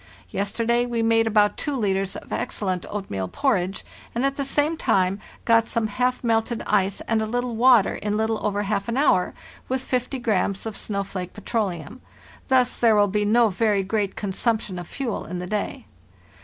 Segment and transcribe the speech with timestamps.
[0.31, 3.85] Yesterday we made about two litres of excellent oatmeal porridge,
[4.15, 8.17] and at the same time got some half melted ice and a little water in
[8.17, 9.35] little over half an hour,
[9.69, 12.01] with 50 grammes of snowflake petroleum.
[12.47, 15.85] Thus there will be no very great consumption of fuel in the day."